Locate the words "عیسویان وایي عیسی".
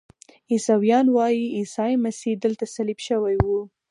0.51-1.93